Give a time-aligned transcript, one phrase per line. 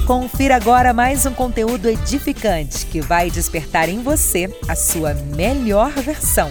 [0.05, 6.49] Confira agora mais um conteúdo edificante que vai despertar em você a sua melhor versão.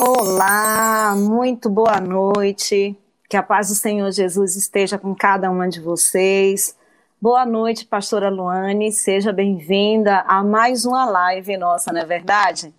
[0.00, 2.98] Olá, muito boa noite.
[3.34, 6.78] Que a paz do Senhor Jesus esteja com cada uma de vocês.
[7.20, 8.92] Boa noite, pastora Luane.
[8.92, 12.72] Seja bem-vinda a mais uma live nossa, não é verdade?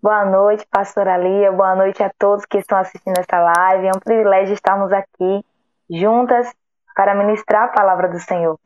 [0.00, 1.50] Boa noite, pastora Lia.
[1.50, 3.88] Boa noite a todos que estão assistindo esta live.
[3.88, 5.44] É um privilégio estarmos aqui
[5.90, 6.46] juntas
[6.94, 8.56] para ministrar a palavra do Senhor.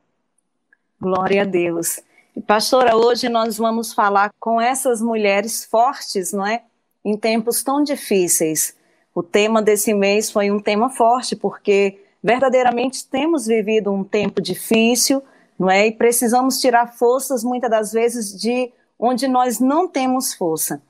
[1.00, 1.98] Glória a Deus.
[2.36, 6.62] E, pastora, hoje nós vamos falar com essas mulheres fortes, não é?
[7.02, 8.75] Em tempos tão difíceis.
[9.16, 15.22] O tema desse mês foi um tema forte, porque verdadeiramente temos vivido um tempo difícil,
[15.58, 15.86] não é?
[15.86, 20.82] E precisamos tirar forças, muitas das vezes, de onde nós não temos força.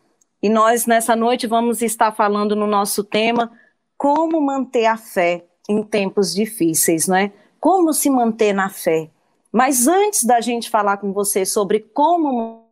[0.42, 3.52] E nós, nessa noite, vamos estar falando no nosso tema
[3.96, 7.32] como manter a fé em tempos difíceis, não é?
[7.60, 9.08] Como se manter na fé.
[9.52, 12.64] Mas antes da gente falar com você sobre como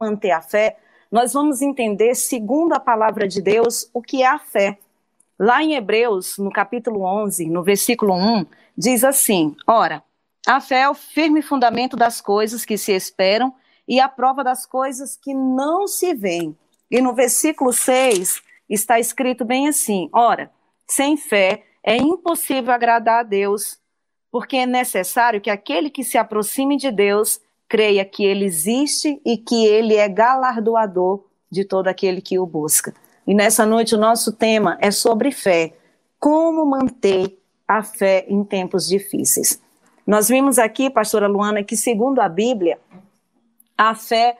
[0.00, 0.76] manter a fé,
[1.10, 4.78] nós vamos entender, segundo a palavra de Deus, o que é a fé.
[5.42, 8.44] Lá em Hebreus, no capítulo 11, no versículo 1,
[8.76, 10.04] diz assim: Ora,
[10.46, 13.50] a fé é o firme fundamento das coisas que se esperam
[13.88, 16.54] e a prova das coisas que não se veem.
[16.90, 20.50] E no versículo 6 está escrito bem assim: Ora,
[20.86, 23.78] sem fé é impossível agradar a Deus,
[24.30, 29.38] porque é necessário que aquele que se aproxime de Deus creia que ele existe e
[29.38, 32.92] que ele é galardoador de todo aquele que o busca.
[33.26, 35.74] E nessa noite o nosso tema é sobre fé.
[36.18, 39.60] Como manter a fé em tempos difíceis?
[40.06, 42.78] Nós vimos aqui, pastora Luana, que segundo a Bíblia,
[43.76, 44.36] a fé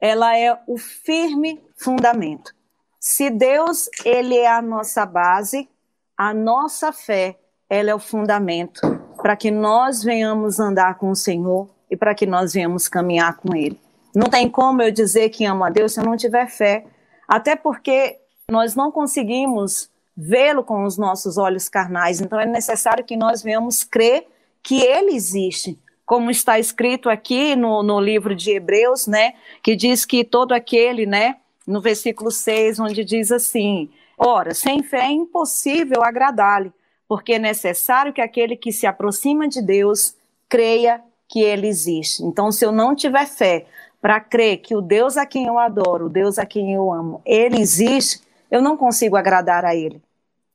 [0.00, 2.54] ela é o firme fundamento.
[3.00, 5.68] Se Deus ele é a nossa base,
[6.16, 8.80] a nossa fé ela é o fundamento
[9.16, 13.56] para que nós venhamos andar com o Senhor e para que nós venhamos caminhar com
[13.56, 13.80] Ele.
[14.14, 16.84] Não tem como eu dizer que amo a Deus se eu não tiver fé,
[17.26, 22.20] até porque nós não conseguimos vê-lo com os nossos olhos carnais.
[22.20, 24.26] Então é necessário que nós venhamos crer
[24.62, 30.04] que Ele existe, como está escrito aqui no, no livro de Hebreus, né, que diz
[30.04, 36.02] que todo aquele, né, no versículo 6, onde diz assim: Ora, sem fé é impossível
[36.02, 36.72] agradar-lhe,
[37.08, 40.14] porque é necessário que aquele que se aproxima de Deus
[40.48, 42.22] creia que ele existe.
[42.22, 43.66] Então, se eu não tiver fé
[44.00, 47.22] para crer que o Deus a quem eu adoro, o Deus a quem eu amo,
[47.24, 50.02] ele existe, eu não consigo agradar a ele.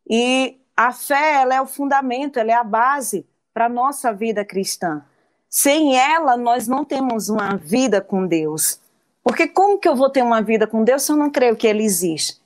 [0.10, 4.46] E a fé, ela é o fundamento, ela é a base para a nossa vida
[4.46, 5.04] cristã.
[5.50, 8.80] Sem ela, nós não temos uma vida com Deus.
[9.24, 11.68] Porque como que eu vou ter uma vida com Deus se eu não creio que
[11.68, 12.40] Ele existe?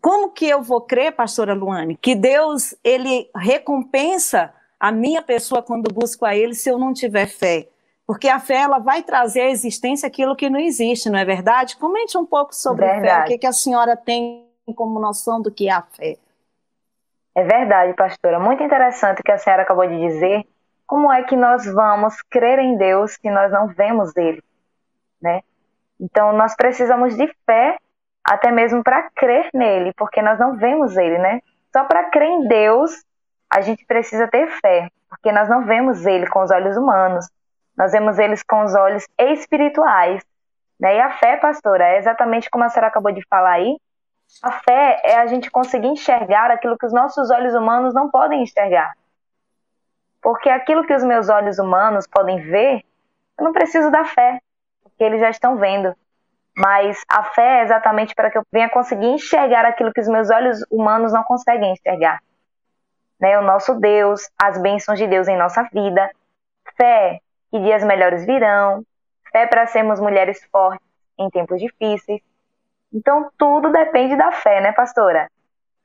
[0.00, 5.92] Como que eu vou crer, pastora Luane, que Deus, Ele recompensa a minha pessoa quando
[5.92, 7.68] busco a Ele se eu não tiver fé?
[8.06, 11.76] Porque a fé, ela vai trazer à existência aquilo que não existe, não é verdade?
[11.76, 13.04] Comente um pouco sobre verdade.
[13.04, 16.16] fé, o que, que a senhora tem como noção do que é a fé.
[17.34, 18.38] É verdade, pastora.
[18.38, 20.46] Muito interessante o que a senhora acabou de dizer,
[20.86, 24.42] como é que nós vamos crer em Deus se nós não vemos Ele,
[25.22, 25.42] né?
[26.00, 27.78] Então nós precisamos de fé
[28.24, 31.40] até mesmo para crer nele, porque nós não vemos Ele, né?
[31.72, 33.04] Só para crer em Deus
[33.48, 37.28] a gente precisa ter fé, porque nós não vemos Ele com os olhos humanos,
[37.76, 40.22] nós vemos eles com os olhos espirituais,
[40.78, 40.96] né?
[40.96, 43.76] E a fé, pastora, é exatamente como a senhora acabou de falar aí,
[44.42, 48.42] A fé é a gente conseguir enxergar aquilo que os nossos olhos humanos não podem
[48.42, 48.94] enxergar.
[50.22, 52.84] Porque aquilo que os meus olhos humanos podem ver,
[53.38, 54.40] eu não preciso da fé,
[54.82, 55.94] porque eles já estão vendo.
[56.56, 60.30] Mas a fé é exatamente para que eu venha conseguir enxergar aquilo que os meus
[60.30, 62.22] olhos humanos não conseguem enxergar.
[63.20, 63.38] Né?
[63.38, 66.10] O nosso Deus, as bênçãos de Deus em nossa vida,
[66.76, 68.84] fé que dias melhores virão,
[69.32, 70.86] fé para sermos mulheres fortes
[71.18, 72.22] em tempos difíceis,
[72.92, 75.30] então tudo depende da fé, né, pastora?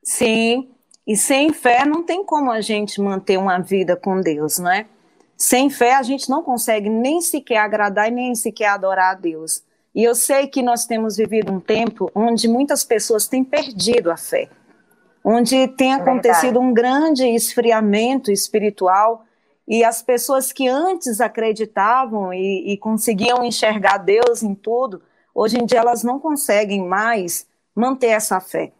[0.04, 0.69] Sim,
[1.06, 4.86] e sem fé não tem como a gente manter uma vida com Deus, não é?
[5.38, 9.63] Sem fé a gente não consegue nem sequer agradar e nem sequer adorar a Deus.
[9.94, 14.18] E eu sei que nós temos vivido um tempo onde muitas pessoas têm perdido a
[14.18, 14.50] fé,
[15.24, 19.25] onde tem é acontecido um grande esfriamento espiritual
[19.68, 25.01] e as pessoas que antes acreditavam e, e conseguiam enxergar Deus em tudo,
[25.36, 27.46] Hoje em dia elas não conseguem mais
[27.76, 28.72] manter essa fé.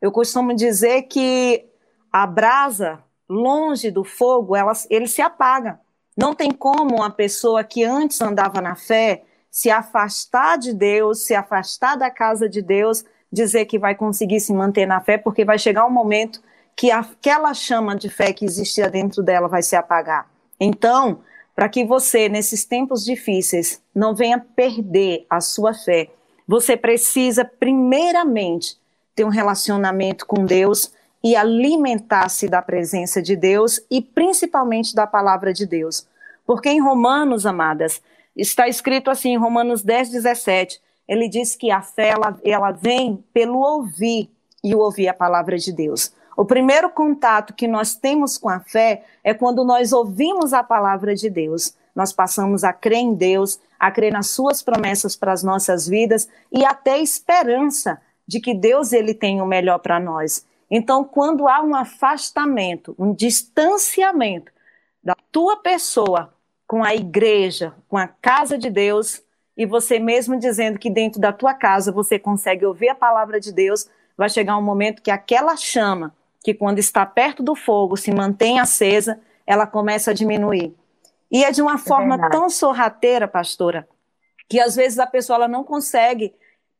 [0.00, 1.66] Eu costumo dizer que
[2.10, 5.78] a brasa, longe do fogo, ela, ele se apaga.
[6.16, 11.34] Não tem como uma pessoa que antes andava na fé se afastar de Deus, se
[11.34, 15.58] afastar da casa de Deus, dizer que vai conseguir se manter na fé, porque vai
[15.58, 16.40] chegar um momento
[16.74, 20.30] que aquela chama de fé que existia dentro dela vai se apagar.
[20.58, 21.20] Então,
[21.58, 26.08] para que você, nesses tempos difíceis, não venha perder a sua fé.
[26.46, 28.78] Você precisa, primeiramente,
[29.12, 35.52] ter um relacionamento com Deus e alimentar-se da presença de Deus e principalmente da palavra
[35.52, 36.06] de Deus.
[36.46, 38.00] Porque em Romanos, amadas,
[38.36, 43.24] está escrito assim, em Romanos 10, 17, ele diz que a fé ela, ela vem
[43.34, 44.30] pelo ouvir
[44.62, 46.12] e ouvir a palavra de Deus.
[46.38, 51.12] O primeiro contato que nós temos com a fé é quando nós ouvimos a palavra
[51.12, 51.74] de Deus.
[51.96, 56.28] Nós passamos a crer em Deus, a crer nas suas promessas para as nossas vidas
[56.52, 60.46] e até esperança de que Deus ele tem o melhor para nós.
[60.70, 64.52] Então, quando há um afastamento, um distanciamento
[65.02, 66.32] da tua pessoa
[66.68, 69.20] com a igreja, com a casa de Deus,
[69.56, 73.52] e você mesmo dizendo que dentro da tua casa você consegue ouvir a palavra de
[73.52, 76.16] Deus, vai chegar um momento que aquela chama
[76.48, 80.74] que quando está perto do fogo se mantém acesa, ela começa a diminuir.
[81.30, 82.32] E é de uma é forma verdade.
[82.32, 83.86] tão sorrateira, pastora,
[84.48, 86.34] que às vezes a pessoa ela não consegue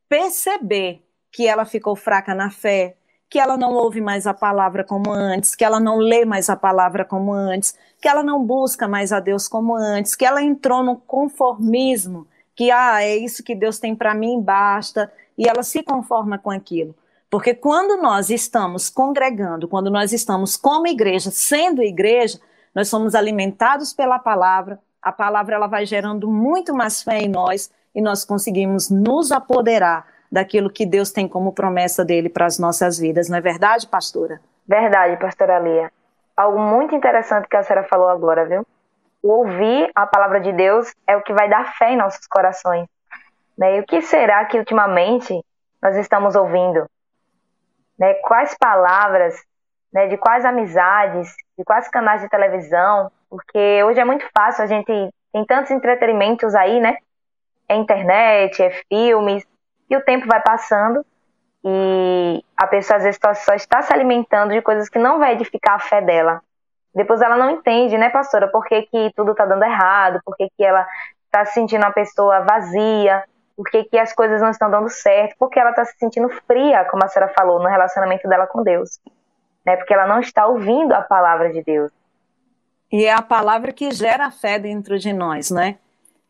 [0.09, 2.97] perceber que ela ficou fraca na fé,
[3.29, 6.57] que ela não ouve mais a palavra como antes, que ela não lê mais a
[6.57, 10.83] palavra como antes, que ela não busca mais a Deus como antes, que ela entrou
[10.83, 12.27] no conformismo,
[12.57, 16.51] que ah, é isso que Deus tem para mim, basta, e ela se conforma com
[16.51, 16.95] aquilo.
[17.31, 22.39] Porque quando nós estamos congregando, quando nós estamos como igreja, sendo igreja,
[22.75, 27.71] nós somos alimentados pela palavra, a palavra ela vai gerando muito mais fé em nós
[27.95, 32.99] e nós conseguimos nos apoderar daquilo que Deus tem como promessa dele para as nossas
[32.99, 33.29] vidas.
[33.29, 34.41] Não é verdade, pastora?
[34.67, 35.91] Verdade, pastora Lia.
[36.37, 38.67] Algo muito interessante que a senhora falou agora, viu?
[39.23, 42.87] O ouvir a palavra de Deus é o que vai dar fé em nossos corações.
[43.57, 43.77] Né?
[43.77, 45.45] E o que será que ultimamente
[45.83, 46.89] nós estamos ouvindo?
[47.99, 49.35] Né, quais palavras,
[49.93, 54.67] né, de quais amizades, de quais canais de televisão, porque hoje é muito fácil, a
[54.67, 56.97] gente tem tantos entretenimentos aí, né?
[57.69, 59.45] É internet, é filmes,
[59.91, 61.05] e o tempo vai passando
[61.65, 65.75] e a pessoa às vezes só está se alimentando de coisas que não vai edificar
[65.75, 66.41] a fé dela.
[66.95, 70.49] Depois ela não entende, né, pastora, por que, que tudo está dando errado, por que,
[70.57, 70.87] que ela
[71.27, 73.25] está se sentindo uma pessoa vazia,
[73.59, 76.85] por que, que as coisas não estão dando certo, porque ela está se sentindo fria,
[76.85, 79.01] como a senhora falou, no relacionamento dela com Deus.
[79.67, 79.75] Né?
[79.75, 81.91] Porque ela não está ouvindo a palavra de Deus.
[82.93, 85.77] E é a palavra que gera fé dentro de nós, né?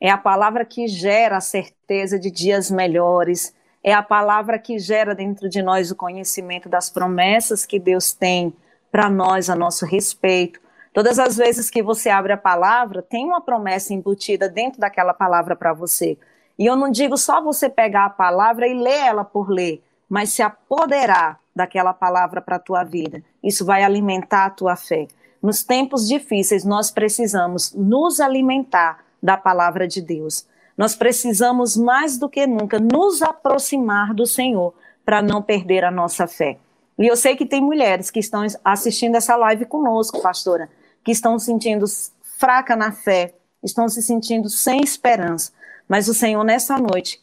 [0.01, 3.55] É a palavra que gera a certeza de dias melhores.
[3.85, 8.57] É a palavra que gera dentro de nós o conhecimento das promessas que Deus tem
[8.91, 10.61] para nós a nosso respeito.
[10.95, 15.55] Todas as vezes que você abre a palavra, tem uma promessa embutida dentro daquela palavra
[15.55, 16.17] para você.
[16.59, 20.33] E eu não digo só você pegar a palavra e ler ela por ler, mas
[20.33, 23.23] se apoderar daquela palavra para a tua vida.
[23.43, 25.07] Isso vai alimentar a tua fé.
[25.41, 30.47] Nos tempos difíceis, nós precisamos nos alimentar da palavra de Deus.
[30.77, 34.75] Nós precisamos mais do que nunca nos aproximar do Senhor
[35.05, 36.59] para não perder a nossa fé.
[36.99, 40.69] E eu sei que tem mulheres que estão assistindo essa live conosco, pastora,
[41.05, 41.85] que estão se sentindo
[42.39, 45.53] fraca na fé, estão se sentindo sem esperança.
[45.89, 47.21] Mas o Senhor, nessa noite,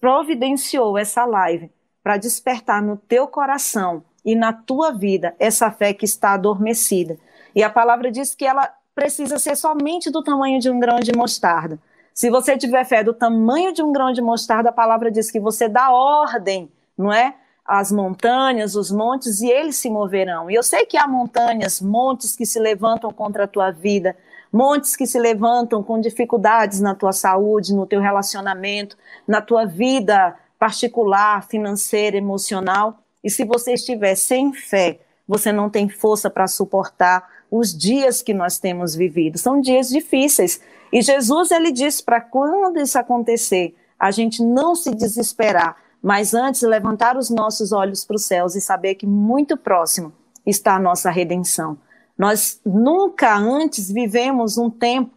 [0.00, 1.70] providenciou essa live
[2.02, 7.18] para despertar no teu coração e na tua vida essa fé que está adormecida.
[7.54, 11.12] E a palavra diz que ela precisa ser somente do tamanho de um grão de
[11.16, 11.78] mostarda.
[12.12, 15.40] Se você tiver fé do tamanho de um grão de mostarda, a palavra diz que
[15.40, 17.34] você dá ordem, não é?
[17.66, 20.48] as montanhas, os montes, e eles se moverão.
[20.48, 24.16] E eu sei que há montanhas, montes que se levantam contra a tua vida,
[24.52, 30.36] montes que se levantam com dificuldades na tua saúde, no teu relacionamento, na tua vida
[30.58, 32.98] particular, financeira, emocional.
[33.22, 38.34] E se você estiver sem fé, você não tem força para suportar os dias que
[38.34, 39.38] nós temos vivido.
[39.38, 40.60] São dias difíceis.
[40.92, 46.62] E Jesus ele disse para quando isso acontecer, a gente não se desesperar, mas antes
[46.62, 50.12] levantar os nossos olhos para os céus e saber que muito próximo
[50.44, 51.76] está a nossa redenção.
[52.16, 55.12] Nós nunca antes vivemos um tempo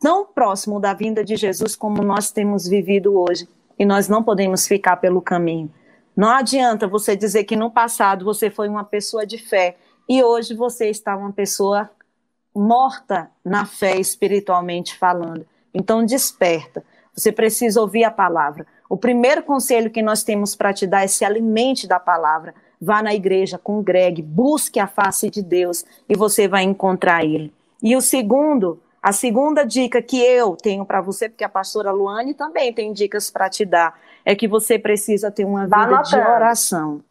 [0.00, 3.48] tão próximo da vinda de Jesus como nós temos vivido hoje.
[3.78, 5.72] E nós não podemos ficar pelo caminho.
[6.14, 9.76] Não adianta você dizer que no passado você foi uma pessoa de fé
[10.08, 11.90] e hoje você está uma pessoa
[12.54, 15.46] morta na fé espiritualmente falando.
[15.72, 16.84] Então desperta.
[17.14, 18.66] Você precisa ouvir a palavra.
[18.88, 22.54] O primeiro conselho que nós temos para te dar é se alimente da palavra.
[22.84, 27.54] Vá na igreja, congregue, busque a face de Deus e você vai encontrar ele.
[27.80, 32.34] E o segundo, a segunda dica que eu tenho para você, porque a pastora Luane
[32.34, 37.04] também tem dicas para te dar, é que você precisa ter uma vida de oração.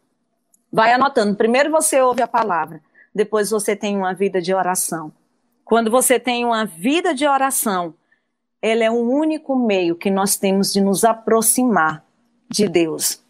[0.70, 1.36] Vai anotando.
[1.36, 2.82] Primeiro você ouve a palavra,
[3.14, 5.10] depois você tem uma vida de oração.
[5.64, 7.94] Quando você tem uma vida de oração,
[8.60, 12.04] ela é o único meio que nós temos de nos aproximar
[12.46, 13.22] de Deus.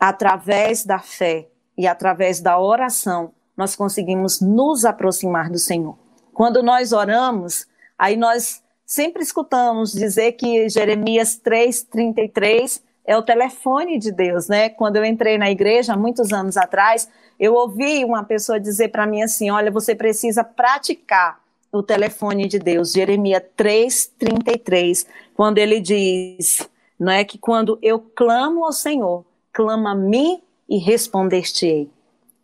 [0.00, 5.96] Através da fé e através da oração, nós conseguimos nos aproximar do Senhor.
[6.32, 7.66] Quando nós oramos,
[7.98, 14.68] aí nós sempre escutamos dizer que Jeremias 3:33 é o telefone de Deus, né?
[14.68, 19.22] Quando eu entrei na igreja muitos anos atrás, eu ouvi uma pessoa dizer para mim
[19.22, 21.38] assim: "Olha, você precisa praticar
[21.70, 28.64] o telefone de Deus, Jeremias 3:33, quando ele diz, não é que quando eu clamo
[28.64, 31.90] ao Senhor, clama a mim e responder-te-ei.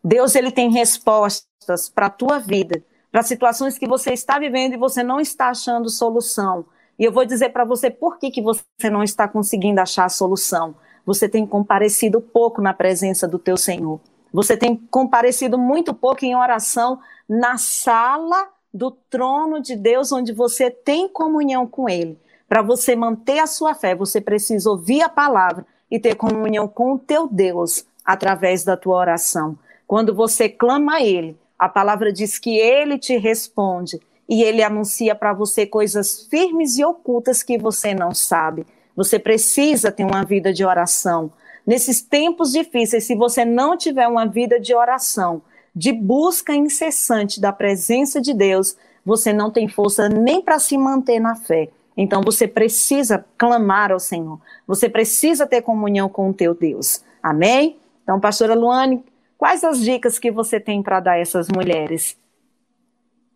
[0.03, 4.79] Deus ele tem respostas para a tua vida, para situações que você está vivendo e
[4.79, 6.65] você não está achando solução.
[6.99, 10.11] E eu vou dizer para você por que, que você não está conseguindo achar a
[10.11, 10.75] solução.
[11.05, 14.01] Você tem comparecido pouco na presença do teu Senhor.
[14.33, 20.71] Você tem comparecido muito pouco em oração na sala do trono de Deus, onde você
[20.71, 22.19] tem comunhão com Ele.
[22.49, 26.93] Para você manter a sua fé, você precisa ouvir a palavra e ter comunhão com
[26.93, 29.57] o teu Deus através da tua oração.
[29.87, 35.15] Quando você clama a Ele, a palavra diz que Ele te responde e Ele anuncia
[35.15, 38.67] para você coisas firmes e ocultas que você não sabe.
[38.97, 41.31] Você precisa ter uma vida de oração.
[41.65, 45.41] Nesses tempos difíceis, se você não tiver uma vida de oração,
[45.75, 48.77] de busca incessante da presença de Deus,
[49.07, 51.69] você não tem força nem para se manter na fé.
[51.97, 54.41] Então você precisa clamar ao Senhor.
[54.67, 57.05] Você precisa ter comunhão com o teu Deus.
[57.23, 57.80] Amém?
[58.03, 59.05] Então, pastora Luane,
[59.39, 62.19] quais as dicas que você tem para dar a essas mulheres?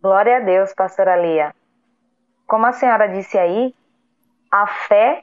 [0.02, 1.54] Glória a Deus, pastora Lia.
[2.46, 3.74] Como a senhora disse aí,
[4.50, 5.22] a fé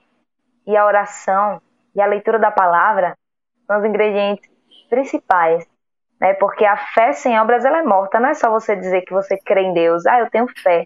[0.65, 1.61] e a oração
[1.95, 3.17] e a leitura da palavra
[3.67, 4.49] são os ingredientes
[4.89, 5.65] principais
[6.21, 6.35] né?
[6.35, 8.19] Porque a fé sem obras ela é morta.
[8.19, 10.85] Não é só você dizer que você crê em Deus, ah, eu tenho fé,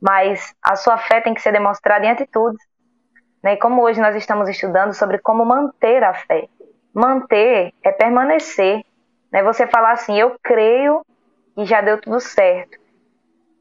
[0.00, 2.64] mas a sua fé tem que ser demonstrada em atitudes.
[3.42, 3.56] Né?
[3.56, 6.48] Como hoje nós estamos estudando sobre como manter a fé.
[6.96, 8.82] Manter é permanecer.
[9.30, 9.42] Né?
[9.42, 11.04] Você falar assim, eu creio
[11.54, 12.78] e já deu tudo certo.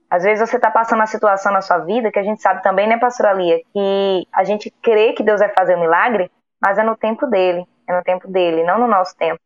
[0.09, 2.87] Às vezes você está passando uma situação na sua vida que a gente sabe também,
[2.87, 6.83] né, pastora Lia, que a gente crê que Deus vai fazer um milagre, mas é
[6.83, 9.41] no tempo dele, é no tempo dele, não no nosso tempo.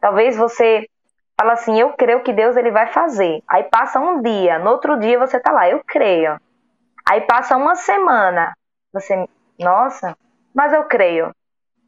[0.00, 0.88] Talvez você
[1.38, 3.42] fala assim, eu creio que Deus ele vai fazer.
[3.46, 6.40] Aí passa um dia, no outro dia você tá lá, eu creio.
[7.06, 8.56] Aí passa uma semana,
[8.90, 10.16] você, nossa,
[10.54, 11.34] mas eu creio.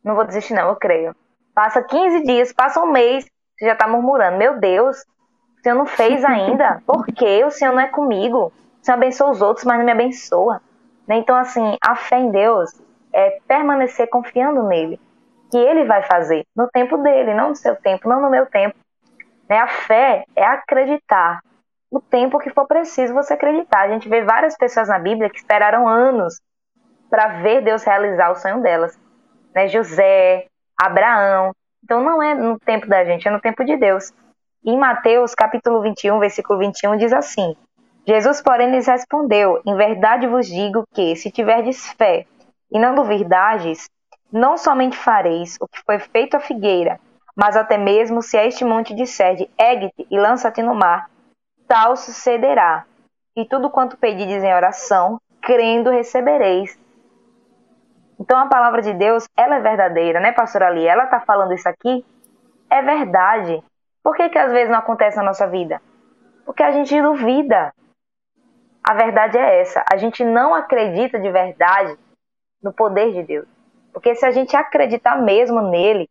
[0.05, 1.17] Não vou desistir não, eu creio.
[1.57, 3.25] Passa 15 dias, passa um mês,
[3.59, 6.83] você já tá murmurando, meu Deus, o Senhor não fez ainda?
[6.87, 7.43] Por quê?
[7.47, 8.53] O Senhor não é comigo.
[8.83, 10.61] O Senhor abençoa os outros, mas não me abençoa.
[11.09, 11.17] Né?
[11.17, 12.71] Então, assim, a fé em Deus
[13.11, 15.01] é permanecer confiando nele.
[15.51, 18.77] Que ele vai fazer no tempo dele, não no seu tempo, não no meu tempo.
[19.49, 19.59] Né?
[19.59, 21.41] A fé é acreditar.
[21.91, 23.81] O tempo que for preciso você acreditar.
[23.81, 26.39] A gente vê várias pessoas na Bíblia que esperaram anos
[27.09, 29.01] para ver Deus realizar o sonho delas.
[29.55, 29.69] Né?
[29.69, 31.53] José, Abraão.
[31.83, 34.13] Então não é no tempo da gente, é no tempo de Deus.
[34.65, 37.57] Em Mateus capítulo 21, versículo 21 diz assim:
[38.07, 42.27] Jesus, porém, lhes respondeu: Em verdade vos digo que, se tiverdes fé
[42.71, 43.89] e não duvidardes,
[44.33, 47.01] não somente fareis o que foi feito à figueira,
[47.35, 51.09] mas até mesmo se a este monte disser ergue-te e lança-te no mar,
[51.67, 52.85] tal sucederá.
[53.37, 56.79] E tudo quanto pedides em oração, crendo recebereis.
[58.19, 60.87] Então a palavra de Deus, ela é verdadeira, né, pastora Ali?
[60.87, 62.05] Ela está falando isso aqui
[62.71, 63.63] é verdade.
[64.03, 65.81] Por que, que às vezes não acontece na nossa vida?
[66.45, 67.73] Porque a gente duvida.
[68.83, 69.85] A verdade é essa.
[69.91, 71.99] A gente não acredita de verdade
[72.63, 73.49] no poder de Deus.
[73.93, 76.09] Porque se a gente acreditar mesmo nele,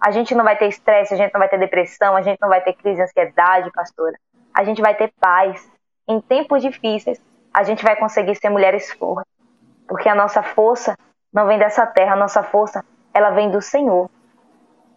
[0.00, 2.48] a gente não vai ter estresse, a gente não vai ter depressão, a gente não
[2.48, 4.16] vai ter crise de ansiedade, pastora.
[4.54, 5.68] A gente vai ter paz.
[6.08, 7.20] Em tempos difíceis,
[7.52, 9.32] a gente vai conseguir ser mulheres fortes.
[9.88, 10.96] Porque a nossa força
[11.32, 12.84] não vem dessa terra, a nossa força,
[13.14, 14.10] ela vem do Senhor.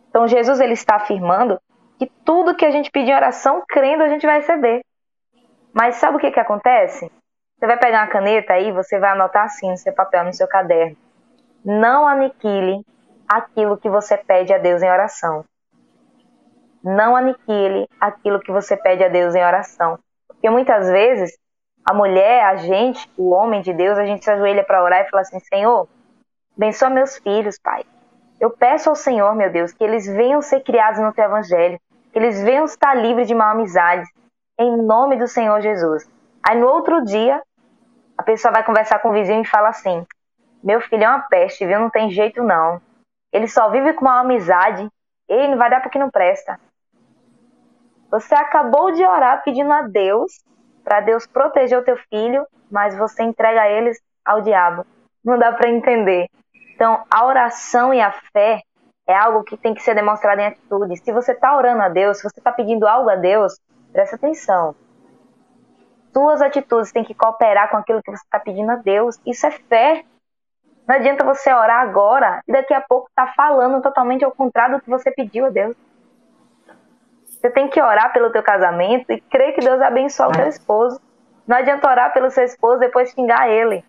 [0.09, 1.59] Então Jesus ele está afirmando
[1.97, 4.81] que tudo que a gente pedir em oração, crendo, a gente vai receber.
[5.73, 7.11] Mas sabe o que, que acontece?
[7.57, 10.47] Você vai pegar uma caneta aí, você vai anotar assim no seu papel, no seu
[10.47, 10.97] caderno.
[11.63, 12.85] Não aniquile
[13.27, 15.45] aquilo que você pede a Deus em oração.
[16.83, 19.97] Não aniquile aquilo que você pede a Deus em oração.
[20.27, 21.37] Porque muitas vezes
[21.85, 25.09] a mulher, a gente, o homem de Deus, a gente se ajoelha para orar e
[25.09, 25.87] fala assim: Senhor,
[26.55, 27.83] abençoa meus filhos, Pai.
[28.39, 31.79] Eu peço ao Senhor, meu Deus, que eles venham ser criados no teu evangelho,
[32.11, 34.09] que eles venham estar livres de mal amizades,
[34.59, 36.09] em nome do Senhor Jesus.
[36.45, 37.41] Aí no outro dia,
[38.17, 40.05] a pessoa vai conversar com o vizinho e fala assim:
[40.63, 41.79] Meu filho é uma peste, viu?
[41.79, 42.81] Não tem jeito não.
[43.31, 44.87] Ele só vive com uma amizade,
[45.27, 46.59] ele não vai dar porque não presta.
[48.11, 50.43] Você acabou de orar pedindo a Deus
[50.83, 54.85] para Deus proteger o teu filho, mas você entrega eles ao diabo.
[55.23, 56.29] Não dá para entender.
[56.83, 58.61] Então, a oração e a fé
[59.07, 60.97] é algo que tem que ser demonstrado em atitude.
[60.97, 63.57] Se você está orando a Deus, se você está pedindo algo a Deus,
[63.93, 64.75] presta atenção.
[66.11, 69.17] Suas atitudes têm que cooperar com aquilo que você está pedindo a Deus.
[69.25, 70.03] Isso é fé.
[70.85, 74.83] Não adianta você orar agora e daqui a pouco tá falando totalmente ao contrário do
[74.83, 75.77] que você pediu a Deus.
[77.23, 80.99] Você tem que orar pelo teu casamento e crer que Deus abençoe o teu esposo.
[81.47, 83.85] Não adianta orar pelo seu esposo e depois xingar ele.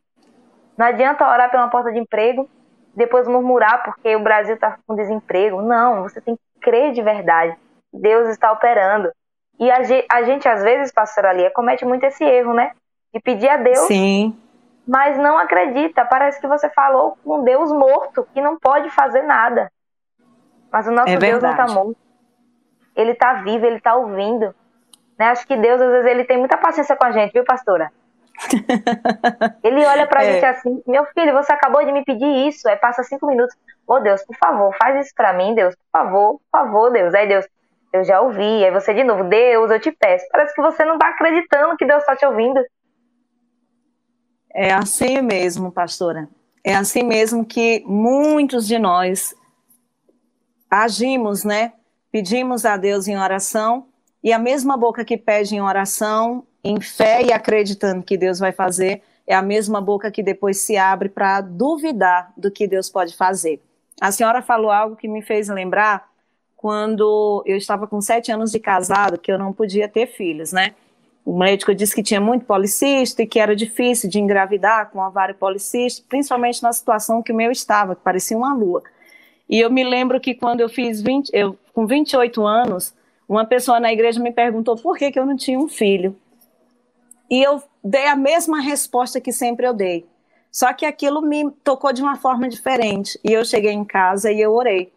[0.79, 2.49] Não adianta orar pela porta de emprego
[2.97, 5.63] depois murmurar porque o Brasil está com desemprego.
[5.63, 7.57] Não, você tem que crer de verdade.
[7.93, 9.11] Deus está operando.
[9.59, 12.73] E a gente, a gente às vezes, pastora Lia, comete muito esse erro, né?
[13.13, 14.37] De pedir a Deus Sim
[14.87, 16.05] mas não acredita.
[16.05, 19.71] Parece que você falou com um Deus morto, que não pode fazer nada.
[20.71, 21.97] Mas o nosso é Deus não está morto.
[22.95, 24.55] Ele está vivo, ele está ouvindo.
[25.19, 25.27] Né?
[25.29, 27.93] Acho que Deus, às vezes, ele tem muita paciência com a gente, viu, pastora?
[29.63, 30.33] Ele olha pra é.
[30.33, 32.69] gente assim, meu filho, você acabou de me pedir isso.
[32.69, 33.55] Aí passa cinco minutos.
[33.87, 35.75] Ô oh, Deus, por favor, faz isso pra mim, Deus.
[35.75, 37.15] Por favor, por favor, Deus.
[37.15, 37.47] Aí Deus,
[37.93, 38.65] eu já ouvi.
[38.65, 40.27] Aí você de novo, Deus, eu te peço.
[40.31, 42.61] Parece que você não tá acreditando que Deus está te ouvindo.
[44.53, 46.29] É assim mesmo, pastora.
[46.63, 49.35] É assim mesmo que muitos de nós
[50.71, 51.73] agimos, né?
[52.11, 53.89] Pedimos a Deus em oração
[54.23, 58.51] e a mesma boca que pede em oração, em fé e acreditando que Deus vai
[58.51, 63.15] fazer, é a mesma boca que depois se abre para duvidar do que Deus pode
[63.15, 63.61] fazer.
[64.01, 66.09] A senhora falou algo que me fez lembrar
[66.57, 70.75] quando eu estava com sete anos de casado, que eu não podia ter filhos, né?
[71.25, 75.35] O médico disse que tinha muito policista e que era difícil de engravidar com ovário
[75.35, 78.83] policístico, principalmente na situação que o meu estava, que parecia uma lua.
[79.49, 82.95] E eu me lembro que quando eu fiz 20, eu com 28 anos,
[83.29, 86.15] uma pessoa na igreja me perguntou por que, que eu não tinha um filho.
[87.31, 90.07] E eu dei a mesma resposta que sempre eu dei.
[90.51, 93.19] Só que aquilo me tocou de uma forma diferente.
[93.25, 94.93] E eu cheguei em casa e eu orei.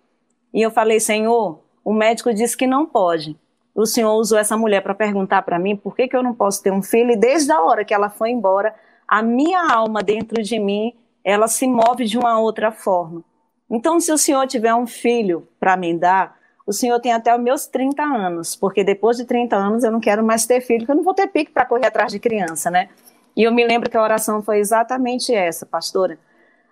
[0.53, 3.37] E eu falei, Senhor, o médico disse que não pode
[3.77, 6.63] o senhor usou essa mulher para perguntar para mim por que, que eu não posso
[6.63, 8.73] ter um filho, e desde a hora que ela foi embora,
[9.07, 13.23] a minha alma dentro de mim, ela se move de uma outra forma.
[13.69, 16.36] Então, se o senhor tiver um filho para me dar,
[16.67, 19.99] o senhor tem até os meus 30 anos, porque depois de 30 anos eu não
[19.99, 22.69] quero mais ter filho, porque eu não vou ter pique para correr atrás de criança,
[22.69, 22.89] né?
[23.35, 26.19] E eu me lembro que a oração foi exatamente essa, pastora.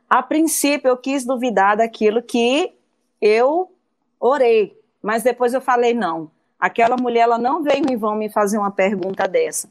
[0.10, 2.74] A princípio eu quis duvidar daquilo que
[3.20, 3.72] eu
[4.20, 6.30] orei, mas depois eu falei, não,
[6.60, 9.70] Aquela mulher ela não veio em vão me fazer uma pergunta dessa.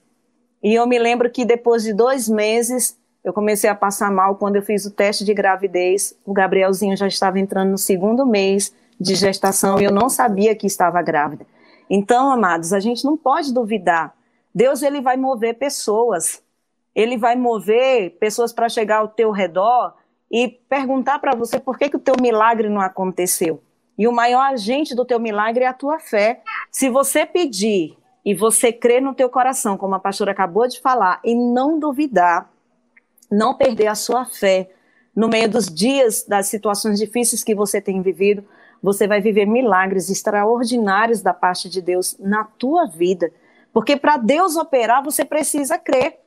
[0.63, 4.57] E eu me lembro que depois de dois meses eu comecei a passar mal quando
[4.57, 6.17] eu fiz o teste de gravidez.
[6.25, 10.67] O Gabrielzinho já estava entrando no segundo mês de gestação e eu não sabia que
[10.67, 11.47] estava grávida.
[11.89, 14.15] Então, amados, a gente não pode duvidar.
[14.55, 16.43] Deus ele vai mover pessoas.
[16.95, 19.95] Ele vai mover pessoas para chegar ao teu redor
[20.31, 23.63] e perguntar para você por que, que o teu milagre não aconteceu.
[23.97, 26.43] E o maior agente do teu milagre é a tua fé.
[26.71, 31.21] Se você pedir e você crer no teu coração, como a pastora acabou de falar,
[31.23, 32.51] e não duvidar,
[33.31, 34.71] não perder a sua fé
[35.15, 38.45] no meio dos dias, das situações difíceis que você tem vivido,
[38.85, 43.33] você vai viver milagres extraordinários da parte de Deus na tua vida.
[43.73, 46.21] Porque para Deus operar, você precisa crer.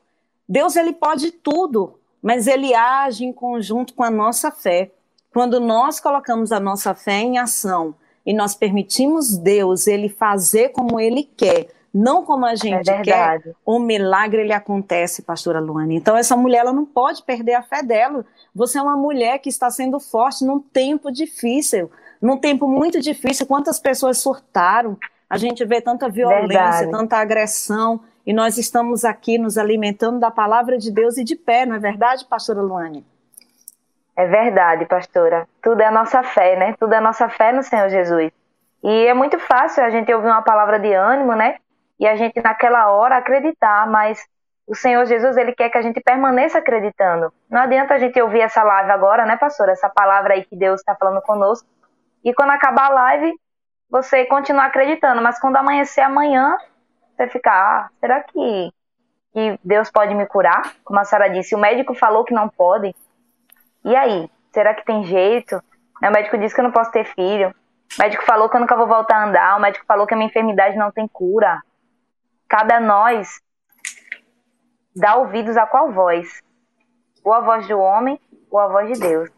[0.49, 4.89] Deus ele pode tudo, mas ele age em conjunto com a nossa fé.
[5.31, 7.93] Quando nós colocamos a nossa fé em ação,
[8.25, 13.55] e nós permitimos Deus ele fazer como ele quer, não como a gente é quer,
[13.63, 15.95] o milagre ele acontece, pastora Luane.
[15.95, 18.25] Então essa mulher ela não pode perder a fé dela.
[18.53, 21.91] Você é uma mulher que está sendo forte num tempo difícil,
[22.21, 23.45] num tempo muito difícil.
[23.45, 24.97] Quantas pessoas surtaram?
[25.30, 26.91] A gente vê tanta violência, Verdade.
[26.91, 31.65] tanta agressão, e nós estamos aqui nos alimentando da palavra de Deus e de pé,
[31.65, 33.06] não é verdade, pastora Luane?
[34.17, 35.47] É verdade, pastora.
[35.62, 36.75] Tudo é a nossa fé, né?
[36.80, 38.32] Tudo é a nossa fé no Senhor Jesus.
[38.84, 41.58] E é muito fácil a gente ouvir uma palavra de ânimo, né?
[41.99, 44.19] E a gente naquela hora acreditar, mas
[44.67, 47.32] o Senhor Jesus, ele quer que a gente permaneça acreditando.
[47.49, 49.71] Não adianta a gente ouvir essa live agora, né, pastora?
[49.71, 51.67] Essa palavra aí que Deus está falando conosco.
[52.27, 53.39] E quando acabar a live,
[53.89, 55.21] você continuar acreditando.
[55.21, 56.57] Mas quando amanhecer amanhã,
[57.15, 58.69] você ficar, ah, será que,
[59.31, 60.75] que Deus pode me curar?
[60.83, 62.93] Como a Sara disse, o médico falou que não pode.
[63.85, 64.29] E aí?
[64.51, 65.55] Será que tem jeito?
[66.03, 67.55] O médico disse que eu não posso ter filho.
[67.97, 69.55] O médico falou que eu nunca vou voltar a andar.
[69.55, 71.61] O médico falou que a minha enfermidade não tem cura.
[72.49, 73.39] Cada nós
[74.93, 76.43] dá ouvidos a qual voz?
[77.23, 78.19] Ou a voz do homem
[78.51, 79.37] ou a voz de Deus?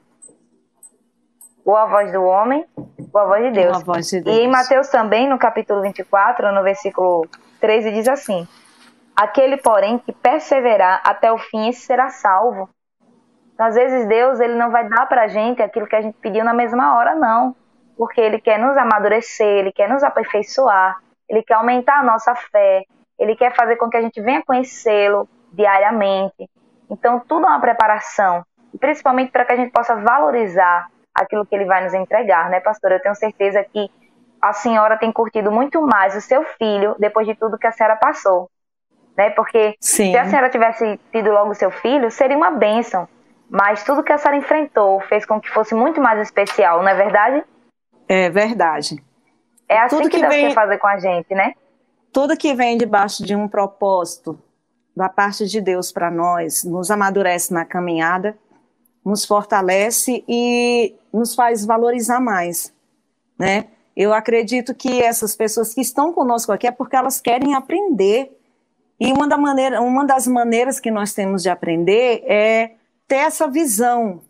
[1.70, 2.66] Ou a voz do homem
[3.14, 3.84] ou a voz de Deus?
[3.84, 4.36] Voz de Deus.
[4.36, 7.28] E em Mateus também, no capítulo 24, no versículo
[7.62, 8.48] 13, diz assim:
[9.16, 12.68] Aquele, porém, que perseverar até o fim, esse será salvo.
[13.54, 16.18] Então, às vezes Deus ele não vai dar para a gente aquilo que a gente
[16.18, 17.56] pediu na mesma hora, não.
[17.96, 20.98] Porque Ele quer nos amadurecer, Ele quer nos aperfeiçoar,
[21.30, 22.82] Ele quer aumentar a nossa fé,
[23.20, 26.50] Ele quer fazer com que a gente venha conhecê-lo diariamente.
[26.90, 28.44] Então, tudo é uma preparação,
[28.80, 32.92] principalmente para que a gente possa valorizar aquilo que Ele vai nos entregar, né, pastor?
[32.92, 33.90] Eu tenho certeza que
[34.42, 37.96] a senhora tem curtido muito mais o seu filho depois de tudo que a senhora
[37.96, 38.50] passou.
[39.18, 39.30] Né?
[39.32, 40.12] Porque Sim.
[40.12, 43.08] se a senhora tivesse tido logo o seu filho, seria uma bênção.
[43.50, 46.96] Mas tudo que a senhora enfrentou fez com que fosse muito mais especial, não é
[46.96, 47.44] verdade?
[48.08, 49.04] É verdade.
[49.68, 51.54] É assim tudo que, que Deus vem, quer fazer com a gente, né?
[52.14, 54.40] Tudo que vem debaixo de um propósito
[54.96, 58.38] da parte de Deus para nós nos amadurece na caminhada,
[59.04, 62.74] nos fortalece e nos faz valorizar mais,
[63.38, 63.66] né?
[63.96, 68.32] Eu acredito que essas pessoas que estão conosco aqui é porque elas querem aprender.
[68.98, 72.76] E uma, da maneira, uma das maneiras que nós temos de aprender é
[73.08, 74.22] ter essa visão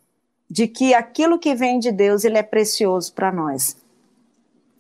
[0.50, 3.78] de que aquilo que vem de Deus ele é precioso para nós.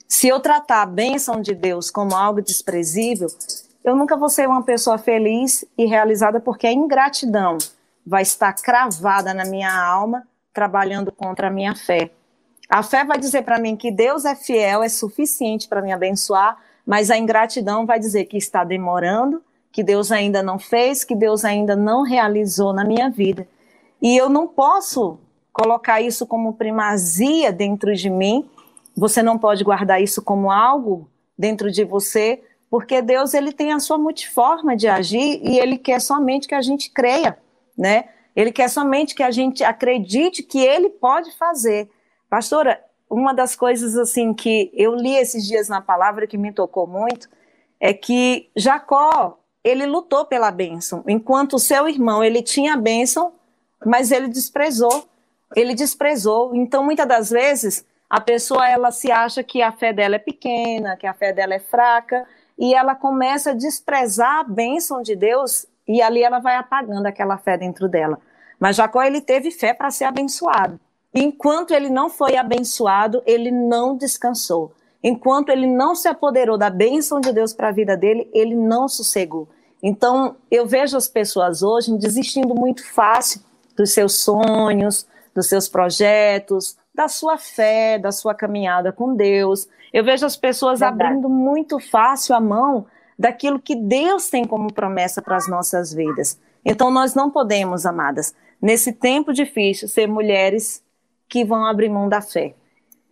[0.07, 3.27] Se eu tratar a bênção de Deus como algo desprezível,
[3.83, 7.59] eu nunca vou ser uma pessoa feliz e realizada porque a ingratidão
[8.05, 10.27] vai estar cravada na minha alma,
[10.59, 12.11] trabalhando contra a minha fé.
[12.67, 16.57] A fé vai dizer para mim que Deus é fiel, é suficiente para me abençoar,
[16.85, 19.41] mas a ingratidão vai dizer que está demorando,
[19.71, 23.47] que Deus ainda não fez, que Deus ainda não realizou na minha vida.
[24.01, 25.17] E eu não posso
[25.53, 28.49] colocar isso como primazia dentro de mim.
[28.97, 33.79] Você não pode guardar isso como algo dentro de você, porque Deus ele tem a
[33.79, 37.37] sua multiforma de agir e ele quer somente que a gente creia,
[37.77, 38.09] né?
[38.39, 41.89] Ele quer somente que a gente acredite que ele pode fazer.
[42.29, 46.87] Pastora, uma das coisas assim que eu li esses dias na palavra que me tocou
[46.87, 47.27] muito
[47.81, 53.33] é que Jacó, ele lutou pela bênção, enquanto o seu irmão, ele tinha a bênção,
[53.85, 55.03] mas ele desprezou.
[55.53, 56.55] Ele desprezou.
[56.55, 60.95] Então, muitas das vezes, a pessoa ela se acha que a fé dela é pequena,
[60.95, 62.25] que a fé dela é fraca,
[62.57, 67.37] e ela começa a desprezar a bênção de Deus, e ali ela vai apagando aquela
[67.37, 68.17] fé dentro dela.
[68.59, 70.79] Mas Jacó ele teve fé para ser abençoado.
[71.13, 74.73] Enquanto ele não foi abençoado, ele não descansou.
[75.03, 78.87] Enquanto ele não se apoderou da bênção de Deus para a vida dele, ele não
[78.87, 79.47] sossegou.
[79.81, 83.41] Então, eu vejo as pessoas hoje desistindo muito fácil
[83.77, 89.69] dos seus sonhos, dos seus projetos, da sua fé, da sua caminhada com Deus.
[89.93, 91.01] Eu vejo as pessoas Verdade.
[91.01, 92.85] abrindo muito fácil a mão
[93.17, 96.37] daquilo que Deus tem como promessa para as nossas vidas.
[96.63, 100.83] Então nós não podemos, amadas, nesse tempo difícil, ser mulheres
[101.27, 102.55] que vão abrir mão da fé.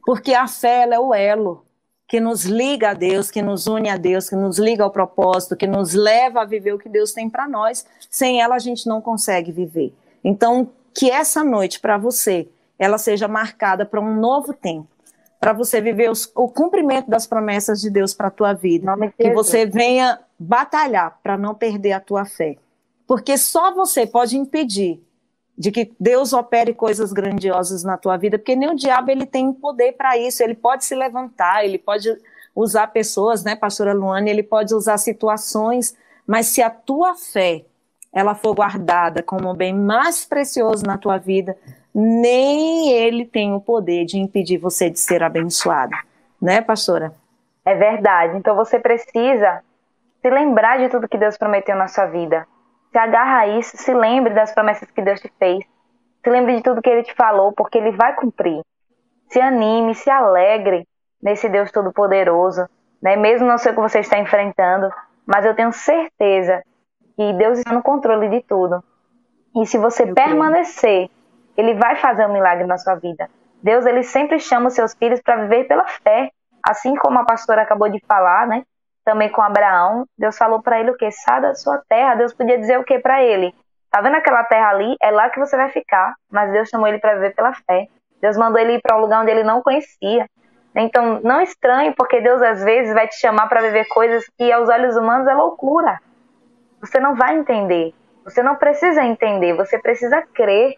[0.05, 1.65] Porque a fé é o elo
[2.07, 5.57] que nos liga a Deus, que nos une a Deus, que nos liga ao propósito,
[5.57, 7.85] que nos leva a viver o que Deus tem para nós.
[8.09, 9.93] Sem ela a gente não consegue viver.
[10.23, 12.47] Então, que essa noite para você
[12.79, 14.87] ela seja marcada para um novo tempo,
[15.39, 19.33] para você viver os, o cumprimento das promessas de Deus para a tua vida, que
[19.33, 22.57] você venha batalhar para não perder a tua fé,
[23.07, 25.03] porque só você pode impedir
[25.57, 29.51] de que Deus opere coisas grandiosas na tua vida, porque nem o diabo ele tem
[29.51, 32.15] poder para isso, ele pode se levantar, ele pode
[32.55, 35.95] usar pessoas, né, pastora Luane, ele pode usar situações,
[36.27, 37.65] mas se a tua fé
[38.13, 41.57] ela for guardada como o bem mais precioso na tua vida,
[41.93, 45.95] nem ele tem o poder de impedir você de ser abençoado.
[46.41, 47.13] Né, pastora?
[47.65, 48.37] É verdade.
[48.37, 49.61] Então você precisa
[50.21, 52.47] se lembrar de tudo que Deus prometeu na sua vida.
[52.97, 55.63] Se agarra a isso, se lembre das promessas que Deus te fez.
[56.23, 58.63] Se lembre de tudo que ele te falou, porque ele vai cumprir.
[59.29, 60.83] Se anime, se alegre
[61.21, 62.67] nesse Deus Todo-Poderoso,
[62.99, 63.15] né?
[63.15, 64.89] Mesmo não sei o que você está enfrentando,
[65.27, 66.63] mas eu tenho certeza
[67.15, 68.83] que Deus está no controle de tudo.
[69.55, 71.11] E se você eu permanecer, creio.
[71.55, 73.29] ele vai fazer um milagre na sua vida.
[73.61, 76.31] Deus ele sempre chama os seus filhos para viver pela fé,
[76.63, 78.63] assim como a pastora acabou de falar, né?
[79.07, 81.09] Também com Abraão, Deus falou para ele o que?
[81.09, 82.15] Sai da sua terra.
[82.15, 83.55] Deus podia dizer o que para ele?
[83.89, 84.97] Tá vendo aquela terra ali?
[85.01, 86.13] É lá que você vai ficar.
[86.29, 87.87] Mas Deus chamou ele para viver pela fé.
[88.21, 90.27] Deus mandou ele ir para um lugar onde ele não conhecia.
[90.75, 94.67] Então, não estranhe, porque Deus às vezes vai te chamar para viver coisas que aos
[94.67, 95.99] olhos humanos é loucura.
[96.81, 97.93] Você não vai entender.
[98.25, 100.75] Você não precisa entender, você precisa crer.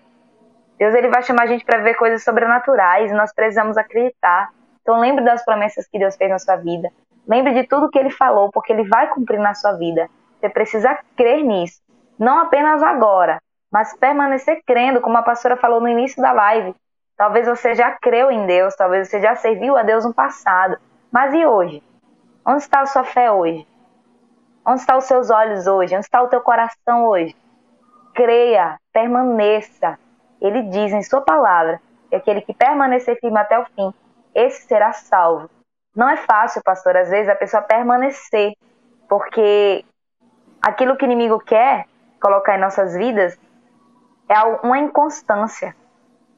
[0.77, 4.51] Deus ele vai chamar a gente para ver coisas sobrenaturais, nós precisamos acreditar.
[4.83, 6.91] Então lembre das promessas que Deus fez na sua vida.
[7.29, 10.09] Lembre de tudo que ele falou, porque ele vai cumprir na sua vida.
[10.39, 11.79] Você precisa crer nisso.
[12.17, 13.39] Não apenas agora,
[13.71, 16.75] mas permanecer crendo, como a pastora falou no início da live.
[17.15, 20.77] Talvez você já creu em Deus, talvez você já serviu a Deus no passado.
[21.11, 21.83] Mas e hoje?
[22.43, 23.67] Onde está a sua fé hoje?
[24.65, 25.95] Onde estão os seus olhos hoje?
[25.95, 27.35] Onde está o teu coração hoje?
[28.15, 29.99] Creia, permaneça.
[30.41, 33.93] Ele diz em sua palavra que aquele que permanecer firme até o fim,
[34.33, 35.47] esse será salvo.
[35.95, 38.53] Não é fácil, pastor, às vezes a pessoa permanecer,
[39.07, 39.83] porque
[40.61, 41.85] aquilo que o inimigo quer
[42.21, 43.39] colocar em nossas vidas
[44.27, 45.75] é uma inconstância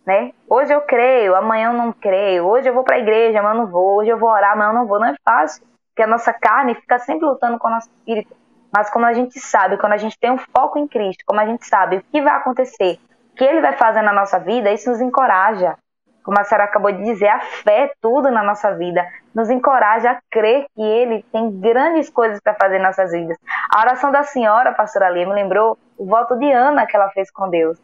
[0.05, 0.33] né?
[0.49, 2.45] Hoje eu creio, amanhã eu não creio.
[2.45, 3.99] Hoje eu vou para a igreja, amanhã eu não vou.
[3.99, 4.99] Hoje eu vou orar, amanhã eu não vou.
[4.99, 8.35] Não é fácil, porque a nossa carne fica sempre lutando com o nosso espírito.
[8.73, 11.45] Mas como a gente sabe, quando a gente tem um foco em Cristo, como a
[11.45, 12.99] gente sabe o que vai acontecer,
[13.31, 15.77] o que Ele vai fazer na nossa vida, isso nos encoraja.
[16.23, 19.05] Como a senhora acabou de dizer, a fé é tudo na nossa vida.
[19.34, 23.38] Nos encoraja a crer que Ele tem grandes coisas para fazer em nossas vidas.
[23.73, 27.31] A oração da senhora, pastora Lia, me lembrou o voto de Ana que ela fez
[27.31, 27.79] com Deus.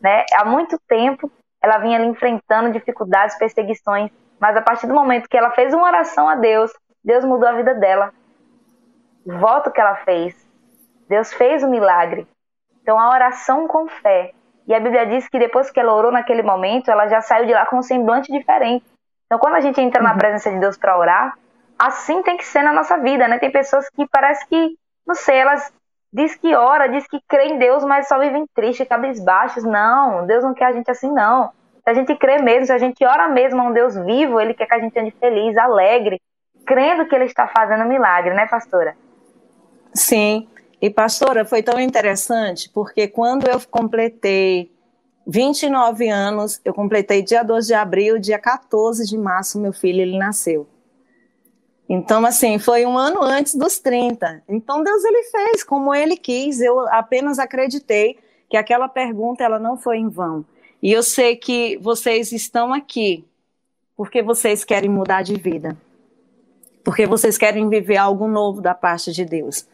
[0.00, 0.24] Né?
[0.34, 1.30] Há muito tempo
[1.62, 4.10] ela vinha ali enfrentando dificuldades, perseguições,
[4.40, 6.72] mas a partir do momento que ela fez uma oração a Deus,
[7.04, 8.12] Deus mudou a vida dela.
[9.26, 10.34] O voto que ela fez,
[11.08, 12.26] Deus fez o milagre.
[12.82, 14.32] Então a oração com fé.
[14.68, 17.54] E a Bíblia diz que depois que ela orou naquele momento, ela já saiu de
[17.54, 18.84] lá com um semblante diferente.
[19.24, 20.18] Então quando a gente entra na uhum.
[20.18, 21.38] presença de Deus para orar,
[21.78, 23.38] assim tem que ser na nossa vida, né?
[23.38, 24.76] Tem pessoas que parece que,
[25.06, 25.72] não sei, elas
[26.12, 29.64] diz que ora, diz que crê em Deus, mas só vivem tristes, cabisbaixos.
[29.64, 31.50] Não, Deus não quer a gente assim, não.
[31.82, 34.52] Se a gente crê mesmo, se a gente ora mesmo a um Deus vivo, Ele
[34.52, 36.20] quer que a gente ande feliz, alegre,
[36.66, 38.94] crendo que Ele está fazendo milagre, né, pastora?
[39.94, 40.46] Sim.
[40.80, 44.70] E, pastora, foi tão interessante, porque quando eu completei
[45.26, 50.16] 29 anos, eu completei dia 12 de abril, dia 14 de março, meu filho, ele
[50.16, 50.66] nasceu.
[51.88, 54.42] Então, assim, foi um ano antes dos 30.
[54.48, 56.60] Então, Deus ele fez como ele quis.
[56.60, 60.44] Eu apenas acreditei que aquela pergunta ela não foi em vão.
[60.82, 63.24] E eu sei que vocês estão aqui
[63.96, 65.76] porque vocês querem mudar de vida.
[66.84, 69.66] Porque vocês querem viver algo novo da parte de Deus.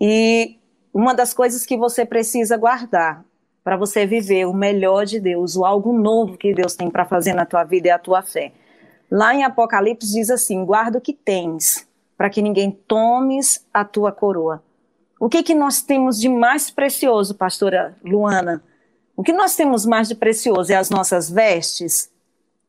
[0.00, 0.58] E
[0.92, 3.24] uma das coisas que você precisa guardar
[3.62, 7.34] para você viver o melhor de Deus, o algo novo que Deus tem para fazer
[7.34, 8.52] na tua vida é a tua fé.
[9.10, 14.12] Lá em Apocalipse diz assim: guarda o que tens, para que ninguém tomes a tua
[14.12, 14.62] coroa.
[15.20, 18.62] O que, que nós temos de mais precioso, pastora Luana?
[19.16, 22.10] O que nós temos mais de precioso é as nossas vestes?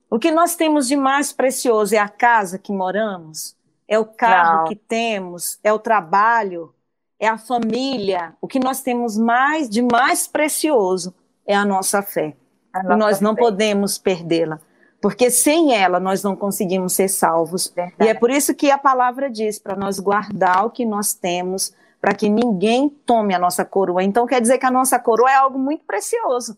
[0.09, 3.55] O que nós temos de mais precioso é a casa que moramos?
[3.87, 4.65] É o carro Não.
[4.65, 5.59] que temos?
[5.63, 6.73] É o trabalho?
[7.19, 8.33] É a família?
[8.41, 11.13] O que nós temos mais de mais precioso
[11.45, 12.35] é a nossa fé.
[12.73, 14.59] A nossa e nós não podemos perdê-la
[15.01, 17.71] porque sem ela nós não conseguimos ser salvos.
[17.73, 18.03] Verdade.
[18.03, 21.73] E é por isso que a palavra diz para nós guardar o que nós temos,
[22.01, 24.03] para que ninguém tome a nossa coroa.
[24.03, 26.57] Então quer dizer que a nossa coroa é algo muito precioso.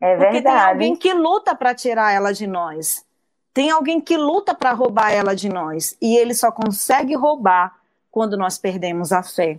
[0.00, 0.26] É verdade.
[0.26, 3.04] Porque tem alguém que luta para tirar ela de nós.
[3.52, 5.96] Tem alguém que luta para roubar ela de nós.
[6.00, 7.76] E ele só consegue roubar
[8.10, 9.58] quando nós perdemos a fé.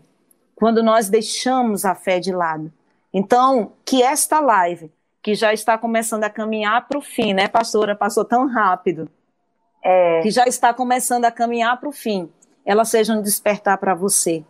[0.56, 2.72] Quando nós deixamos a fé de lado.
[3.14, 4.92] Então, que esta live
[5.22, 7.96] que já está começando a caminhar para o fim, né, pastora?
[7.96, 9.10] Passou tão rápido.
[9.84, 10.22] É.
[10.22, 12.30] Que já está começando a caminhar para o fim.
[12.66, 14.44] Ela seja um despertar para você.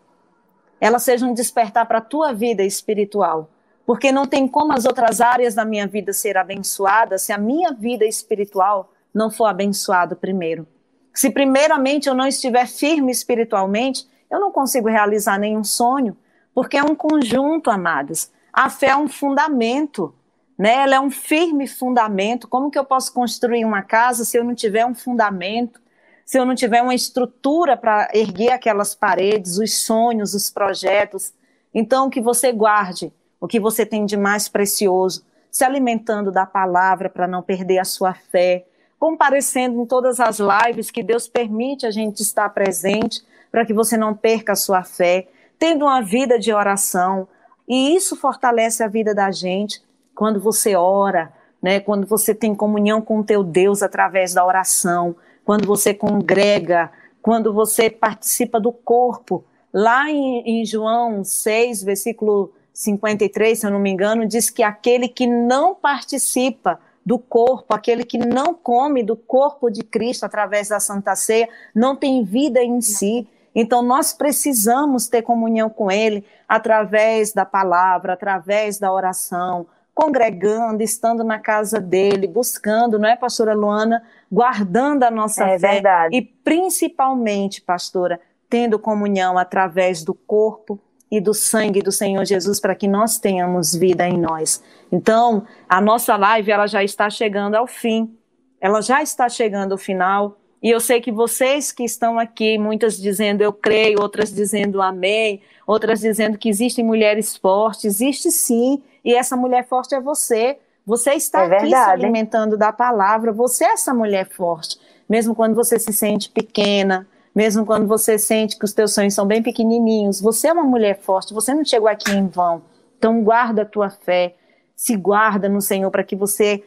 [0.79, 3.49] Ela seja um despertar para a tua vida espiritual.
[3.85, 7.71] Porque não tem como as outras áreas da minha vida ser abençoadas se a minha
[7.71, 10.67] vida espiritual não for abençoada primeiro.
[11.13, 16.17] Se primeiramente eu não estiver firme espiritualmente, eu não consigo realizar nenhum sonho,
[16.53, 18.31] porque é um conjunto, amados.
[18.51, 20.13] A fé é um fundamento
[20.57, 20.83] né?
[20.83, 22.47] Ela é um firme fundamento.
[22.47, 25.81] Como que eu posso construir uma casa se eu não tiver um fundamento?
[26.25, 31.31] se eu não tiver uma estrutura para erguer aquelas paredes, os sonhos, os projetos.
[31.71, 37.09] Então, que você guarde o que você tem de mais precioso, se alimentando da palavra
[37.09, 38.65] para não perder a sua fé,
[38.97, 43.23] comparecendo em todas as lives que Deus permite a gente estar presente,
[43.55, 47.25] para que você não perca a sua fé, tendo uma vida de oração.
[47.65, 49.81] E isso fortalece a vida da gente
[50.13, 51.79] quando você ora, né?
[51.79, 55.15] Quando você tem comunhão com o teu Deus através da oração,
[55.45, 56.91] quando você congrega,
[57.21, 59.45] quando você participa do corpo.
[59.73, 65.07] Lá em, em João 6, versículo 53, se eu não me engano, diz que aquele
[65.07, 70.81] que não participa do corpo, aquele que não come do corpo de Cristo através da
[70.81, 73.25] Santa Ceia, não tem vida em si.
[73.55, 79.65] Então, nós precisamos ter comunhão com Ele através da palavra, através da oração,
[79.95, 84.03] congregando, estando na casa dele, buscando, não é, pastora Luana?
[84.29, 85.75] Guardando a nossa é fé.
[85.75, 86.17] Verdade.
[86.17, 90.77] E principalmente, pastora, tendo comunhão através do corpo
[91.09, 94.61] e do sangue do Senhor Jesus para que nós tenhamos vida em nós.
[94.91, 98.17] Então, a nossa live ela já está chegando ao fim.
[98.59, 100.37] Ela já está chegando ao final.
[100.65, 105.39] E eu sei que vocês que estão aqui, muitas dizendo eu creio, outras dizendo amém,
[105.67, 110.57] outras dizendo que existem mulheres fortes, existe sim, e essa mulher forte é você.
[110.83, 114.79] Você está é aqui se alimentando da palavra, você é essa mulher forte.
[115.07, 119.27] Mesmo quando você se sente pequena, mesmo quando você sente que os teus sonhos são
[119.27, 122.63] bem pequenininhos, você é uma mulher forte, você não chegou aqui em vão.
[122.97, 124.33] Então guarda a tua fé,
[124.75, 126.63] se guarda no Senhor para que você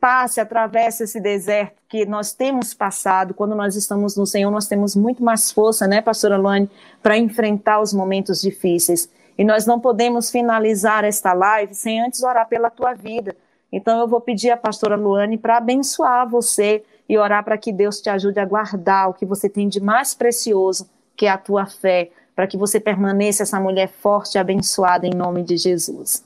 [0.00, 4.94] passe, atravesse esse deserto que nós temos passado, quando nós estamos no Senhor, nós temos
[4.94, 6.70] muito mais força, né, pastora Luane,
[7.02, 9.10] para enfrentar os momentos difíceis.
[9.36, 13.36] E nós não podemos finalizar esta live sem antes orar pela tua vida.
[13.72, 18.00] Então eu vou pedir à pastora Luane para abençoar você e orar para que Deus
[18.00, 21.66] te ajude a guardar o que você tem de mais precioso, que é a tua
[21.66, 26.24] fé, para que você permaneça essa mulher forte e abençoada em nome de Jesus.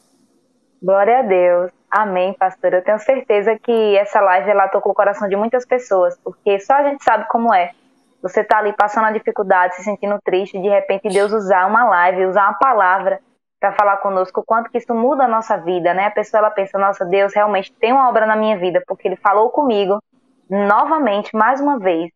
[0.82, 1.81] Glória a Deus.
[1.94, 2.78] Amém, pastora.
[2.78, 6.72] Eu tenho certeza que essa live ela tocou o coração de muitas pessoas, porque só
[6.72, 7.72] a gente sabe como é
[8.22, 12.26] você está ali passando a dificuldade, se sentindo triste, de repente Deus usar uma live,
[12.26, 13.20] usar uma palavra
[13.58, 16.06] para falar conosco, o quanto que isso muda a nossa vida, né?
[16.06, 19.16] A pessoa ela pensa, nossa, Deus realmente tem uma obra na minha vida, porque ele
[19.16, 20.00] falou comigo
[20.48, 22.10] novamente, mais uma vez.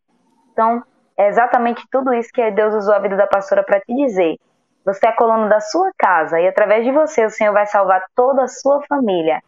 [0.53, 0.81] Então,
[1.17, 4.37] é exatamente tudo isso que Deus usou a vida da pastora para te dizer.
[4.85, 8.01] Você é a coluna da sua casa e através de você o Senhor vai salvar
[8.15, 9.41] toda a sua família.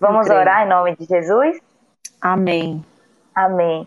[0.00, 1.58] Vamos orar em nome de Jesus?
[2.20, 2.82] Amém.
[3.34, 3.86] Amém.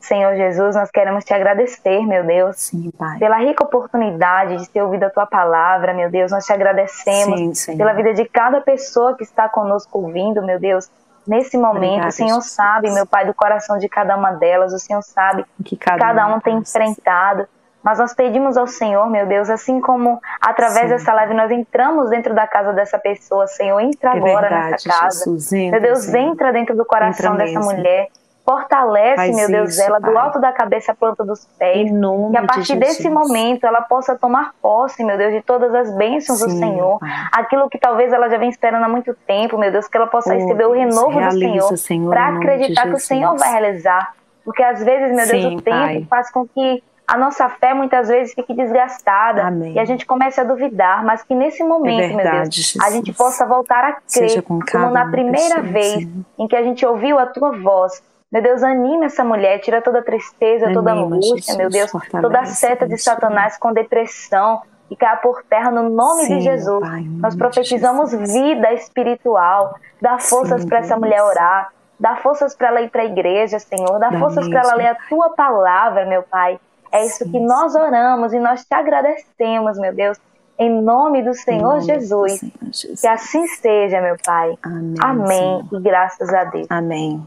[0.00, 5.04] Senhor Jesus, nós queremos te agradecer, meu Deus, sim, pela rica oportunidade de ter ouvido
[5.04, 6.32] a tua palavra, meu Deus.
[6.32, 10.90] Nós te agradecemos sim, pela vida de cada pessoa que está conosco ouvindo, meu Deus.
[11.26, 12.52] Nesse momento, Obrigada, o Senhor Jesus.
[12.52, 16.00] sabe, meu Pai, do coração de cada uma delas, o Senhor sabe que cada, que
[16.02, 17.46] cada um tem enfrentado.
[17.82, 20.96] Mas nós pedimos ao Senhor, meu Deus, assim como através Sim.
[20.96, 24.88] dessa live nós entramos dentro da casa dessa pessoa, Senhor, entra é agora verdade, nessa
[24.88, 25.24] casa.
[25.24, 26.32] Jesus, entra, meu Deus, Senhor.
[26.32, 27.74] entra dentro do coração entra dessa mesmo.
[27.74, 28.08] mulher.
[28.44, 30.10] Fortalece, Faz meu Deus, isso, ela pai.
[30.10, 31.88] do alto da cabeça à planta dos pés.
[31.88, 35.94] que a partir de desse momento ela possa tomar posse, meu Deus, de todas as
[35.94, 36.98] bênçãos Sim, do Senhor.
[36.98, 37.08] Pai.
[37.32, 40.30] Aquilo que talvez ela já vem esperando há muito tempo, meu Deus, que ela possa
[40.30, 44.14] oh, receber o renovo do Senhor, Senhor para acreditar que o Senhor vai realizar.
[44.44, 46.06] Porque às vezes, meu Deus, Sim, o tempo pai.
[46.08, 49.72] faz com que a nossa fé muitas vezes fique desgastada Amém.
[49.72, 52.84] e a gente comece a duvidar, mas que nesse momento, é verdade, meu Deus, Jesus.
[52.84, 56.24] a gente possa voltar a crer, como na primeira pessoa, vez sim.
[56.38, 59.98] em que a gente ouviu a tua voz, meu Deus, anime essa mulher, tira toda
[59.98, 61.90] a tristeza, Anima, toda a angústia, Jesus, meu Deus,
[62.22, 66.44] toda a seta de Satanás com depressão e caia por terra no nome Sim, de
[66.44, 66.80] Jesus.
[66.80, 68.32] Pai, Nós profetizamos Jesus.
[68.32, 69.74] vida espiritual.
[70.00, 71.72] Dá forças para essa mulher orar.
[71.98, 73.98] Dá forças para ela ir para a igreja, Senhor.
[73.98, 76.58] Dá, Dá forças para ela ler a tua palavra, meu Pai.
[76.92, 80.18] É isso Sim, que nós oramos e nós te agradecemos, meu Deus.
[80.58, 82.32] Em nome do Senhor, Jesus.
[82.32, 83.00] Do Senhor Jesus.
[83.00, 84.54] Que assim seja, meu Pai.
[84.62, 84.94] Amém.
[85.00, 85.68] Amém.
[85.72, 86.66] E graças a Deus.
[86.68, 87.26] Amém.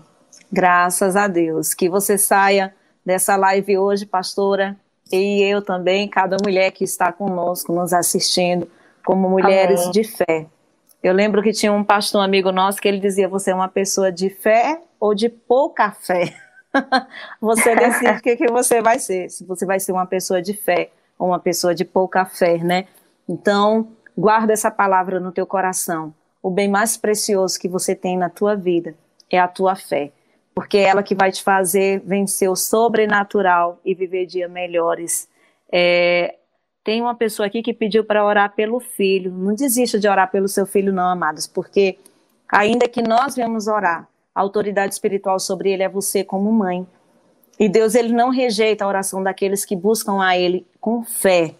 [0.51, 1.73] Graças a Deus.
[1.73, 2.73] Que você saia
[3.05, 4.77] dessa live hoje, pastora,
[5.11, 8.67] e eu também, cada mulher que está conosco, nos assistindo,
[9.05, 9.91] como mulheres Amém.
[9.91, 10.45] de fé.
[11.01, 13.67] Eu lembro que tinha um pastor um amigo nosso que ele dizia: Você é uma
[13.67, 16.33] pessoa de fé ou de pouca fé?
[17.39, 19.29] você decide o que, que você vai ser.
[19.29, 22.87] Se você vai ser uma pessoa de fé ou uma pessoa de pouca fé, né?
[23.27, 26.13] Então, guarda essa palavra no teu coração.
[26.41, 28.95] O bem mais precioso que você tem na tua vida
[29.29, 30.11] é a tua fé
[30.53, 35.27] porque é ela que vai te fazer vencer o sobrenatural e viver dias melhores.
[35.71, 36.35] É,
[36.83, 39.31] tem uma pessoa aqui que pediu para orar pelo filho.
[39.31, 41.97] Não desista de orar pelo seu filho, não, amados, porque
[42.47, 46.87] ainda que nós venhamos orar, a autoridade espiritual sobre ele é você como mãe.
[47.59, 51.55] E Deus ele não rejeita a oração daqueles que buscam a ele com fé,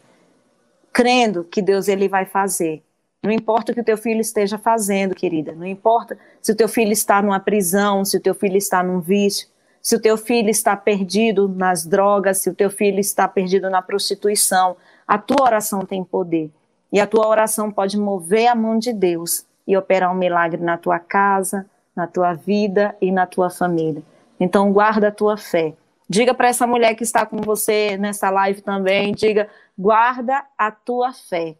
[0.91, 2.83] crendo que Deus ele vai fazer.
[3.21, 5.53] Não importa o que o teu filho esteja fazendo, querida.
[5.53, 8.99] Não importa se o teu filho está numa prisão, se o teu filho está num
[8.99, 9.47] vício,
[9.81, 13.81] se o teu filho está perdido nas drogas, se o teu filho está perdido na
[13.81, 14.75] prostituição.
[15.07, 16.51] A tua oração tem poder.
[16.91, 20.77] E a tua oração pode mover a mão de Deus e operar um milagre na
[20.77, 21.65] tua casa,
[21.95, 24.01] na tua vida e na tua família.
[24.39, 25.73] Então, guarda a tua fé.
[26.09, 31.13] Diga para essa mulher que está com você nessa live também, diga, guarda a tua
[31.13, 31.55] fé.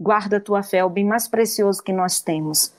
[0.00, 2.72] Guarda a tua fé, é o bem mais precioso que nós temos.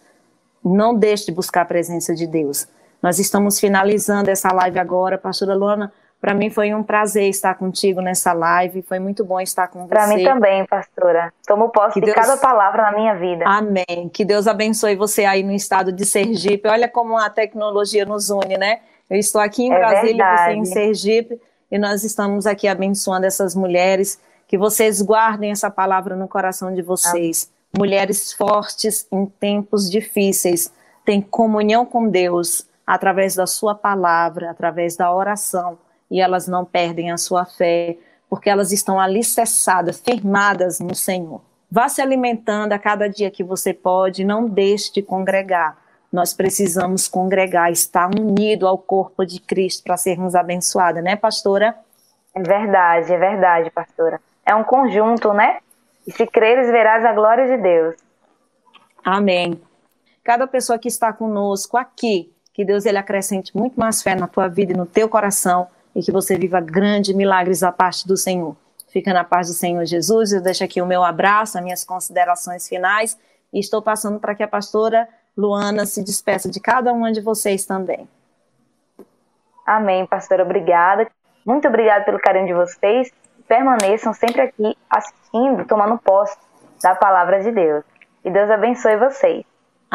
[0.64, 2.68] Não deixe de buscar a presença de Deus.
[3.02, 5.94] Nós estamos finalizando essa live agora, pastora Luana.
[6.26, 8.82] Para mim foi um prazer estar contigo nessa live.
[8.82, 9.90] Foi muito bom estar com você.
[9.90, 11.32] Para mim também, pastora.
[11.46, 12.16] Tomo posse que de Deus...
[12.16, 13.46] cada palavra na minha vida.
[13.48, 14.10] Amém.
[14.12, 16.68] Que Deus abençoe você aí no estado de Sergipe.
[16.68, 18.80] Olha como a tecnologia nos une, né?
[19.08, 20.44] Eu estou aqui em é Brasília, verdade.
[20.46, 26.16] você em Sergipe, e nós estamos aqui abençoando essas mulheres que vocês guardem essa palavra
[26.16, 27.52] no coração de vocês.
[27.72, 27.88] Amém.
[27.88, 30.74] Mulheres fortes em tempos difíceis,
[31.06, 35.78] têm comunhão com Deus através da sua palavra, através da oração,
[36.10, 37.98] e elas não perdem a sua fé,
[38.30, 41.42] porque elas estão alicerçadas, firmadas no Senhor.
[41.70, 45.78] Vá se alimentando a cada dia que você pode, não deixe de congregar.
[46.12, 51.76] Nós precisamos congregar, estar unido ao corpo de Cristo para sermos abençoadas, né, pastora?
[52.34, 55.58] É verdade, é verdade, pastora é um conjunto, né?
[56.06, 57.96] E se creres, verás a glória de Deus.
[59.04, 59.60] Amém.
[60.24, 64.48] Cada pessoa que está conosco aqui, que Deus ele acrescente muito mais fé na tua
[64.48, 68.56] vida e no teu coração e que você viva grandes milagres da parte do Senhor.
[68.90, 70.34] Fica na paz do Senhor Jesus.
[70.34, 73.18] Eu deixo aqui o meu abraço, as minhas considerações finais
[73.54, 77.66] e estou passando para que a pastora Luana se despeça de cada uma de vocês
[77.66, 78.08] também.
[79.66, 80.44] Amém, pastora.
[80.44, 81.08] Obrigada.
[81.46, 83.12] Muito obrigada pelo carinho de vocês
[83.48, 86.38] permaneçam sempre aqui assistindo, tomando posse
[86.82, 87.84] da palavra de Deus.
[88.24, 89.46] E Deus abençoe vocês.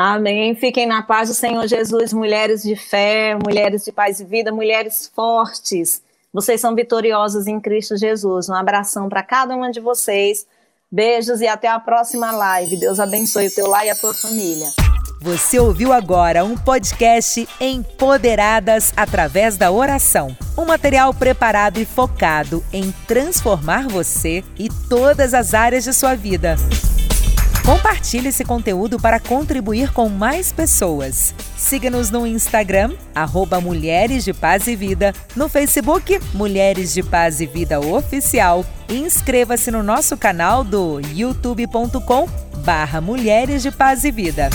[0.02, 0.54] Amém.
[0.54, 5.12] Fiquem na paz do Senhor Jesus, mulheres de fé, mulheres de paz e vida, mulheres
[5.14, 6.00] fortes.
[6.32, 8.48] Vocês são vitoriosas em Cristo Jesus.
[8.48, 10.46] Um abração para cada uma de vocês.
[10.90, 12.80] Beijos e até a próxima live.
[12.80, 14.68] Deus abençoe o teu lar e a tua família.
[15.20, 20.34] Você ouviu agora um podcast Empoderadas através da oração.
[20.56, 26.56] Um material preparado e focado em transformar você e todas as áreas de sua vida.
[27.64, 31.34] Compartilhe esse conteúdo para contribuir com mais pessoas.
[31.56, 37.46] Siga-nos no Instagram, arroba Mulheres de Paz e Vida, no Facebook, Mulheres de Paz e
[37.46, 42.26] Vida Oficial e inscreva-se no nosso canal do youtube.com
[42.64, 44.50] barra Mulheres de Paz e Vida.